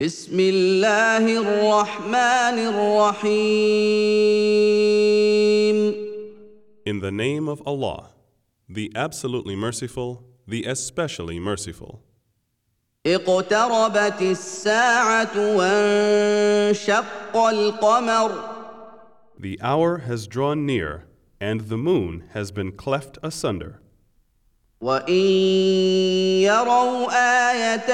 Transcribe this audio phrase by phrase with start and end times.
[0.00, 3.48] بسم الله الرحمن الرحيم
[6.86, 8.10] In the name of Allah,
[8.68, 12.04] the absolutely merciful, the especially merciful.
[13.06, 18.30] اقتربت الساعة وانشق القمر
[19.36, 21.06] The hour has drawn near,
[21.40, 23.80] and the moon has been cleft asunder.
[24.80, 25.14] وإن
[26.46, 27.06] يروا
[27.50, 27.90] آية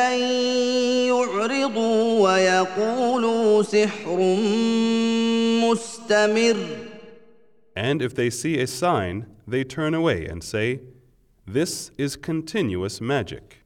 [1.08, 4.16] يعرضوا ويقولوا سحر
[5.64, 6.56] مستمر
[7.76, 10.80] And if they see a sign, they turn away and say,
[11.46, 13.64] This is continuous magic.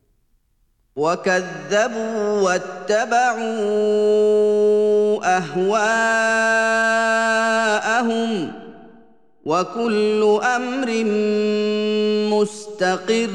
[0.96, 3.48] وكذبوا واتبعوا
[7.88, 8.57] اهواءهم
[9.47, 11.03] وكل امر
[12.31, 13.29] مستقر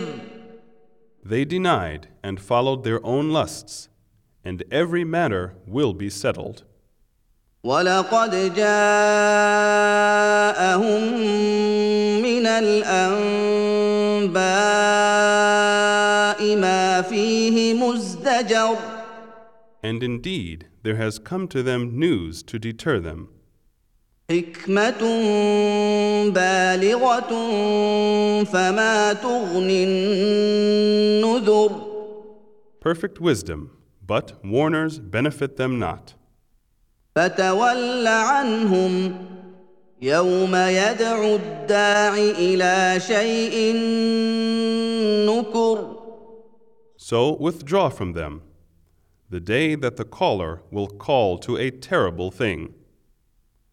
[1.24, 3.88] They denied and followed their own lusts,
[4.42, 6.64] and every matter will be settled.
[7.64, 8.68] ولقد جاءهم
[12.22, 12.88] من الانباء
[16.56, 18.76] ما فيه مزدجر
[19.82, 23.28] And indeed, there has come to them news to deter them,
[24.30, 25.02] حكمة
[26.30, 27.32] بالغة
[28.44, 31.70] فما تغني النذر
[32.80, 33.70] perfect wisdom,
[34.06, 36.14] but warners benefit them not.
[37.16, 39.16] فتول عنهم
[40.02, 43.74] يوم يدعو الداع إلى شيء
[45.26, 45.98] نكر
[46.96, 48.42] So withdraw from them,
[49.30, 52.74] the day that the caller will call to a terrible thing.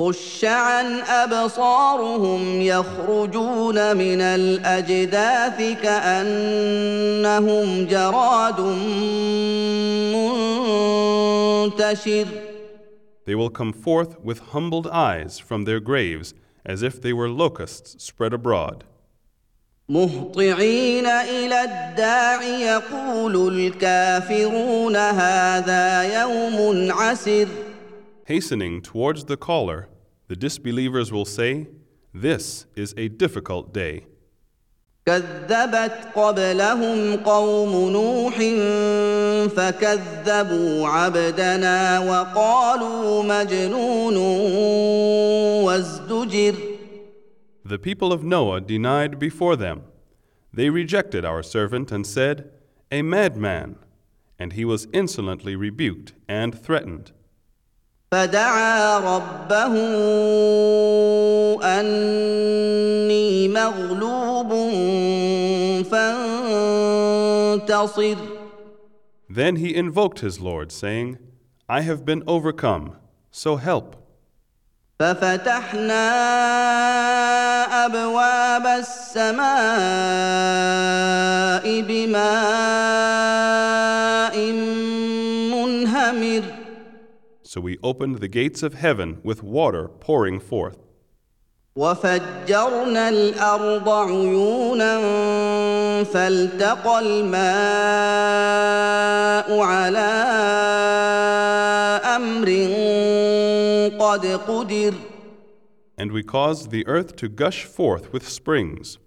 [0.02, 8.59] خش عن أبصارهم يخرجون من الأجداث كأنهم جراد
[11.72, 12.28] منتشر
[13.25, 16.34] They will come forth with humbled eyes from their graves
[16.66, 18.84] as if they were locusts spread abroad.
[19.89, 27.48] مهطعين إلى الداع يقول الكافرون هذا يوم عسر
[28.27, 29.88] Hastening towards the caller,
[30.30, 31.67] the disbelievers will say,
[32.14, 34.05] This is a difficult day.
[35.05, 38.38] كذبت قبلهم قوم نوح
[39.48, 44.17] فكذبوا عبدنا وقالوا مجنون
[45.64, 46.55] وازدجر
[47.66, 49.83] The people of Noah denied before them.
[50.54, 52.52] They rejected our servant and said,
[52.92, 53.77] A madman.
[54.38, 57.11] And he was insolently rebuked and threatened.
[58.13, 59.75] فدعا ربه
[61.63, 64.48] أني مغلوب
[65.91, 68.17] فانتصر
[69.29, 71.19] Then he invoked his Lord, saying,
[71.69, 72.97] I have been overcome,
[73.31, 73.97] so help.
[74.98, 76.11] ففتحنا
[77.87, 79.41] أبواب السماء
[81.81, 83.20] بماء
[87.49, 90.80] So we opened the gates of heaven with water pouring forth.
[91.77, 95.02] وفجرنا الأرض عيونا
[96.04, 97.36] فالتقى الماء
[99.60, 100.11] على
[102.16, 102.49] أمر
[103.99, 104.93] قد قدر
[105.98, 108.98] And we caused the earth to gush forth with springs.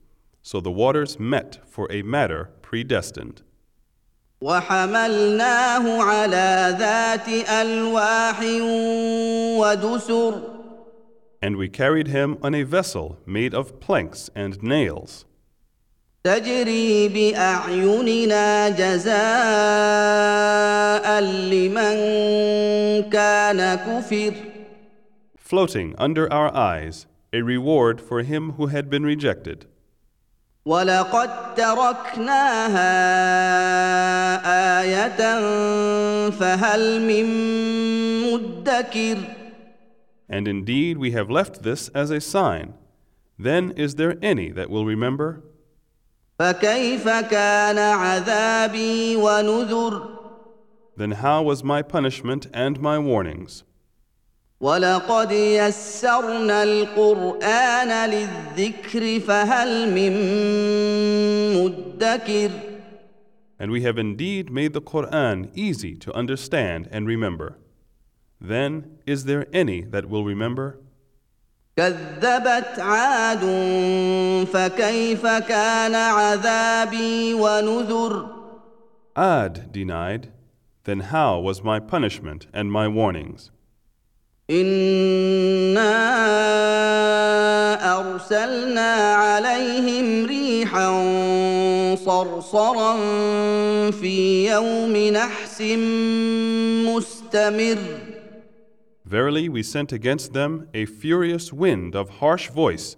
[0.42, 3.42] So the waters met for a matter predestined.
[4.42, 8.40] وحملناه على ذات ألواح
[9.58, 10.58] ودسر
[11.40, 15.24] And we carried him on a vessel made of planks and nails,
[16.24, 19.18] تجري بأعيننا جزاء
[21.50, 21.96] لمن
[23.10, 24.34] كان كفر
[25.36, 29.66] floating under our eyes, a reward for him who had been rejected.
[30.68, 32.94] ولقد تركناها
[34.80, 35.20] آية
[36.30, 37.26] فهل من
[38.32, 39.18] مدكر
[40.30, 42.74] And indeed, we have left this as a sign.
[43.38, 45.42] Then is there any that will remember?
[46.38, 50.18] فكيف كان عذابي ونذر
[50.96, 53.64] Then how was my punishment and my warnings?
[54.62, 60.12] ولقد يسرنا القرآن للذكر فهل من
[61.54, 62.50] مدكر
[63.60, 67.58] And we have indeed made the Quran easy to understand and remember.
[68.40, 70.78] Then is there any that will remember?
[71.76, 73.44] كذبت عاد
[74.52, 78.38] فكيف كان عذابي ونذر
[79.16, 80.32] Ad denied,
[80.84, 83.50] Then how was my punishment and my warnings?
[84.50, 85.94] انا
[87.98, 90.88] ارسلنا عليهم ريحا
[91.94, 92.96] صرصرا
[93.90, 95.62] في يوم نحس
[96.86, 97.78] مستمر
[99.04, 102.94] Verily, we sent against them a furious wind of harsh voice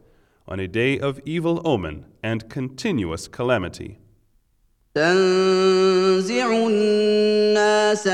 [0.49, 3.99] on a day of evil omen and continuous calamity.
[4.95, 8.09] تنزع الناس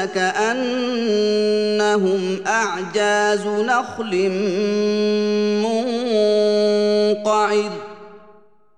[1.95, 4.29] كانهم اعجاز نخل
[7.23, 7.71] منقعر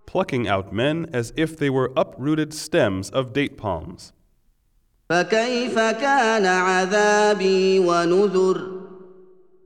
[0.05, 4.13] Plucking out men as if they were uprooted stems of date palms.
[5.09, 8.83] فكيف كان عذابي ونذر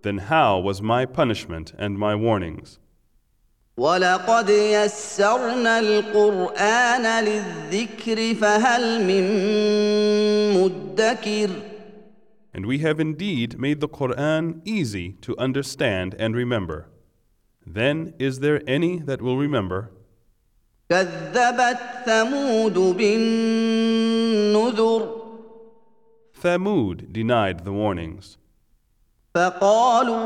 [0.03, 2.79] Then how was my punishment and my warnings?
[3.77, 9.23] ولقد يسرنا القران للذكر فهل من
[10.53, 11.49] مدكر
[12.57, 16.87] And we have indeed made the Quran easy to understand and remember.
[17.63, 19.91] Then is there any that will remember?
[20.89, 24.07] كذبت ثمود بالنذر
[26.41, 28.37] Thamud denied the warnings.
[29.35, 30.17] فقالوا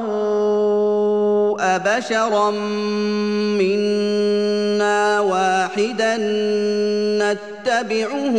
[1.75, 2.51] أبشرا
[3.59, 6.17] منا واحدا
[7.19, 8.35] نتبعه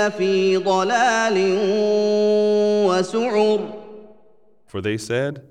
[0.00, 1.36] لفي ضلال
[2.86, 3.80] وسعر
[4.66, 5.42] For they said,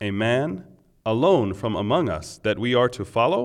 [0.00, 0.64] A man
[1.04, 3.42] alone from among us that we are to follow?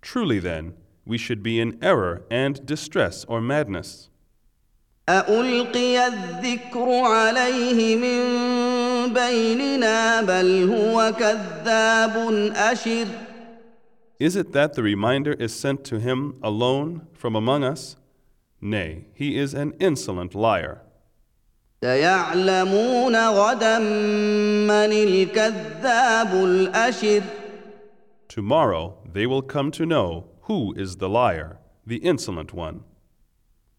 [0.00, 0.74] Truly then,
[1.06, 4.08] we should be in error and distress or madness.
[14.18, 17.96] Is it that the reminder is sent to him alone from among us?
[18.61, 20.81] Nay, he is an insolent liar.
[21.81, 23.79] سيعلمون غدا
[24.67, 27.23] من الكذاب الأشر
[28.27, 32.81] Tomorrow they will come to know who is the liar, the insolent one.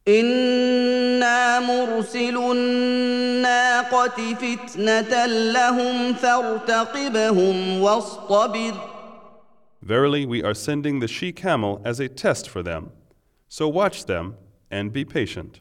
[0.09, 8.75] إنا مرسل الناقة فتنة لهم فارتقبهم واصطبر
[9.83, 12.91] Verily, we are sending the she camel as a test for them.
[13.49, 14.37] So watch them
[14.73, 15.61] and be patient.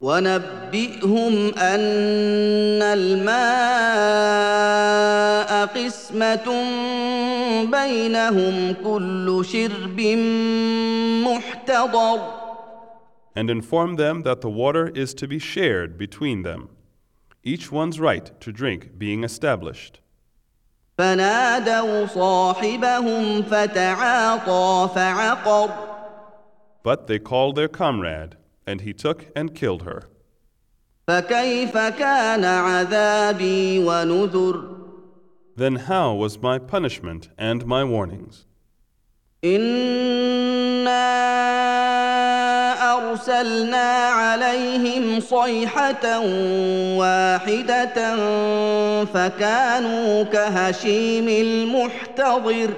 [0.00, 3.88] ونبئهم أن الماء
[5.66, 6.48] قسمة
[7.70, 10.00] بينهم كل شرب
[11.26, 12.20] محتضر
[13.34, 16.70] And inform them that the water is to be shared between them,
[17.44, 20.00] each one's right to drink being established.
[20.98, 25.70] فنادوا صاحبهم فتعاطى فعقر
[26.82, 28.36] But they called their comrade,
[28.66, 30.08] and he took and killed her.
[31.08, 34.78] فكيف كان عذابي ونذر
[35.56, 38.46] Then how was my punishment and my warnings?
[39.44, 41.08] إنا
[42.94, 46.20] أرسلنا عليهم صيحة
[46.98, 48.16] واحدة
[49.04, 52.70] فكانوا كهشيم المحتضر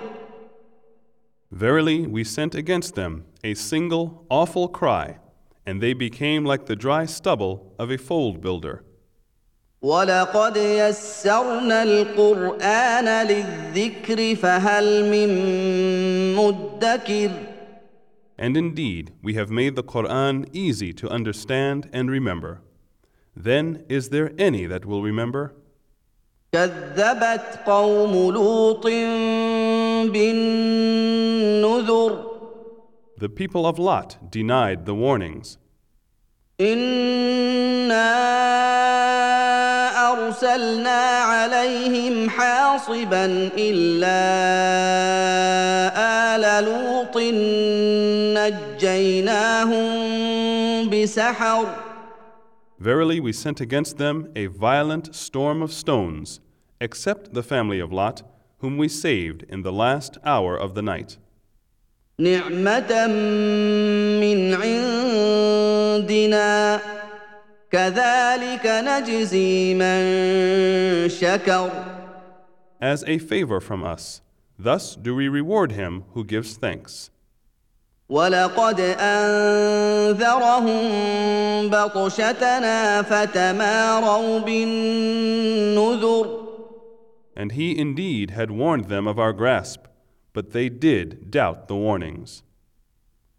[1.55, 5.19] Verily, we sent against them a single awful cry,
[5.67, 8.85] and they became like the dry stubble of a fold builder.
[9.83, 15.31] ولقد يسرنا القرآن للذكر فهل من
[16.37, 17.31] مدكر
[18.39, 22.63] And indeed, we have made the Quran easy to understand and remember.
[23.37, 25.55] Then is there any that will remember?
[26.53, 28.87] كذبت قوم لوط
[31.55, 32.31] بالنذر
[33.19, 35.59] The people of Lot denied the warnings.
[36.61, 38.11] إنا
[40.13, 43.25] أرسلنا عليهم حاصبا
[43.59, 44.21] إلا
[46.37, 47.17] آل لوط
[48.37, 49.91] نجيناهم
[50.91, 51.67] بسحر
[52.79, 56.41] Verily, we sent against them a violent storm of stones,
[56.81, 58.23] except the family of Lot,
[58.61, 61.19] whom we saved in the last hour of the night.
[62.21, 63.07] نعمة
[64.21, 64.55] من
[66.05, 66.81] عندنا
[67.73, 70.01] كذلك نجزي من
[71.09, 71.71] شكر
[72.83, 74.23] As a favor from us,
[74.59, 77.11] thus do we reward him who gives thanks.
[78.09, 80.81] ولقد أنذرهم
[81.71, 86.41] بطشتنا فتماروا بالنذر
[87.37, 89.81] And he indeed had warned them of our grasp,
[90.35, 92.43] but they did doubt the warnings.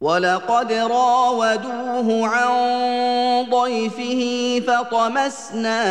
[0.01, 5.81] ولقد راودوه عن ضيفه فطمسنا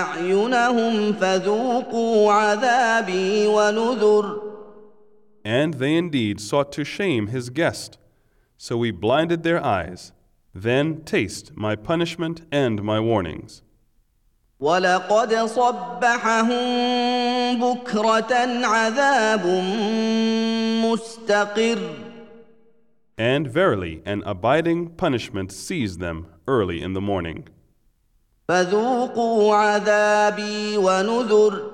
[0.00, 4.42] اعينهم فذوقوا عذابي ونذر
[5.44, 7.98] And they indeed sought to shame his guest.
[8.58, 10.12] So we blinded their eyes.
[10.52, 13.62] Then taste my punishment and my warnings.
[14.61, 16.59] ولقد صبحهم
[17.59, 18.33] بكره
[18.65, 19.45] عذاب
[20.85, 21.79] مستقر
[23.17, 27.47] And verily, an abiding punishment seized them early in the morning.
[28.47, 31.71] فذوقوا عذابي ونذر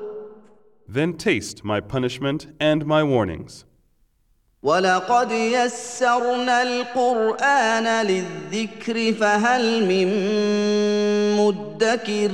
[0.87, 3.65] Then taste my punishment and my warnings.
[4.63, 10.07] ولقد يسرنا القران للذكر فهل من
[11.37, 12.31] مدكر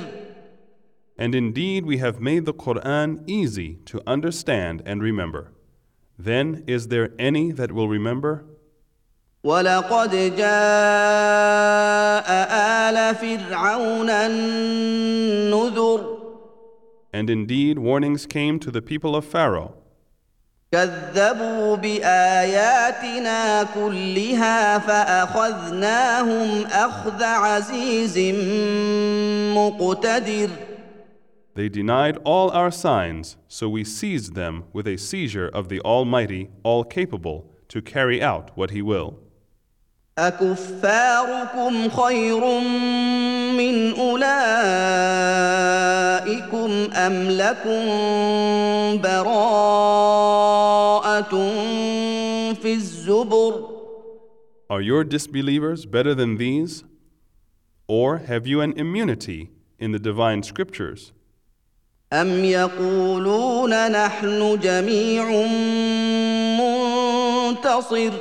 [1.16, 5.52] And indeed, we have made the Quran easy to understand and remember.
[6.16, 8.44] Then, is there any that will remember?
[9.44, 10.48] ولقد جاء
[12.90, 16.18] ال فرعون النذر
[17.12, 19.74] And indeed, warnings came to the people of Pharaoh.
[20.72, 28.18] كذبوا باياتنا كلها فاخذناهم اخذ عزيز
[29.56, 30.48] مقتدر
[31.54, 36.50] They denied all our signs, so we seized them with a seizure of the Almighty,
[36.62, 39.18] all capable to carry out what He will.
[40.18, 42.60] أكفاركم خير
[43.58, 44.30] من أولئكم
[46.92, 47.86] أم لكم
[49.02, 50.08] براءة
[52.54, 53.78] في الزبر
[54.70, 56.84] Are your disbelievers better than these?
[57.86, 61.12] Or have you an immunity in the divine scriptures?
[62.12, 65.24] أم يقولون نحن جميع
[66.58, 68.12] منتصر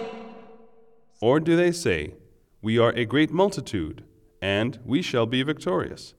[1.21, 2.13] Or do they say,
[2.61, 4.03] We are a great multitude,
[4.41, 6.13] and we shall be victorious?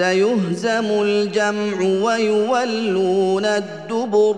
[0.00, 4.36] سيهزم الجمع ويولون الدبر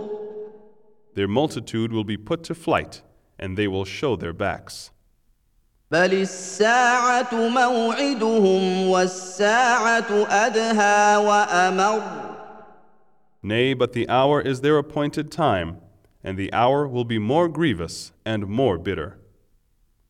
[1.15, 3.03] Their multitude will be put to flight,
[3.39, 4.91] and they will show their backs.
[5.95, 12.03] بل الساعة موعدهم والساعة أدهى وأمر
[13.45, 15.77] Nay, but the hour is their appointed time,
[16.25, 19.19] and the hour will be more grievous and more bitter.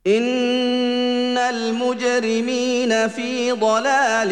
[0.06, 4.30] إن المجرمين في ضلال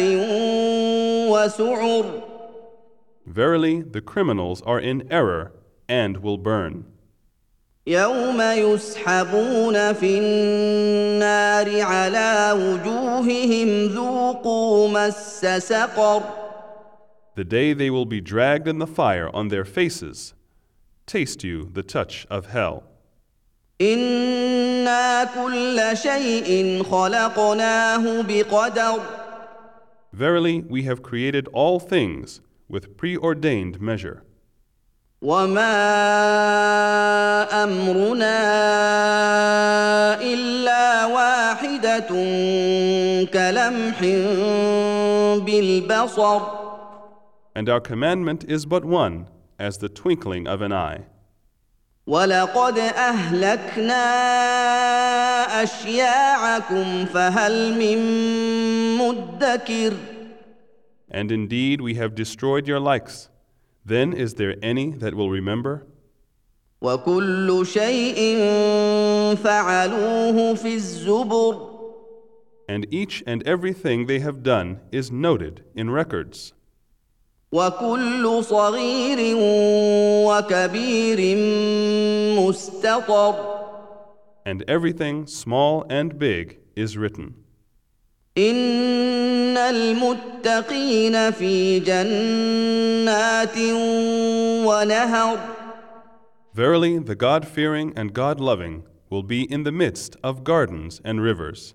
[1.29, 2.23] وسعر
[3.27, 5.51] Verily, the criminals are in error
[5.87, 6.85] and will burn.
[7.87, 16.21] يوم يسحبون في النار على وجوههم ذوقوا مس سقر
[17.35, 20.33] The day they will be dragged in the fire on their faces.
[21.07, 22.83] Taste you the touch of hell.
[23.81, 28.99] إنا كل شيء خلقناه بقدر
[30.13, 32.39] Verily, we have created all things
[32.69, 34.23] with preordained measure.
[35.22, 35.74] وما
[37.64, 38.38] امرنا
[40.22, 42.08] الا واحدة
[43.32, 44.00] كلمح
[45.44, 46.40] بالبصر
[47.56, 49.26] And our commandment is but one,
[49.58, 51.00] as the twinkling of an eye.
[52.06, 54.04] ولقد اهلكنا
[55.62, 57.98] اشياعكم فهل من
[58.98, 59.92] مدكر
[61.10, 63.28] And indeed, we have destroyed your likes.
[63.87, 65.85] Then is there any that will remember?
[66.81, 68.37] وكل شيء
[69.35, 71.73] فعلوه في الزبر
[72.69, 76.53] And each and everything they have done is noted in records.
[77.51, 79.35] وكل صغير
[80.27, 81.37] وكبير
[82.39, 83.53] مستطر
[84.45, 87.35] And everything, small and big, is written.
[89.57, 93.57] ان المتقين في جنات
[94.67, 95.37] ونهر
[96.55, 101.19] Verily, the God fearing and God loving will be in the midst of gardens and
[101.19, 101.73] rivers,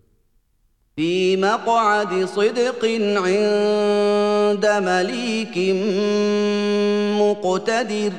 [0.96, 2.84] في مقعد صدق
[3.16, 5.58] عند مليك
[7.20, 8.12] مقتدر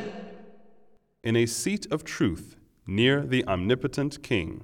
[1.24, 2.55] in a seat of truth
[2.88, 4.63] near the omnipotent King.